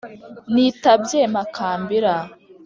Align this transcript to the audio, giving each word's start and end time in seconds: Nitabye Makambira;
Nitabye 0.53 1.19
Makambira; 1.33 2.13